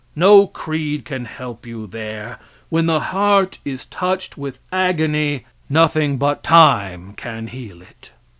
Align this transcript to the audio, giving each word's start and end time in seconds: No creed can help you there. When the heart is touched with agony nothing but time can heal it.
No 0.15 0.47
creed 0.47 1.05
can 1.05 1.25
help 1.25 1.63
you 1.67 1.85
there. 1.85 2.39
When 2.69 2.87
the 2.87 2.99
heart 2.99 3.59
is 3.63 3.85
touched 3.85 4.35
with 4.35 4.57
agony 4.71 5.45
nothing 5.69 6.17
but 6.17 6.41
time 6.41 7.13
can 7.15 7.45
heal 7.45 7.83
it. 7.83 8.09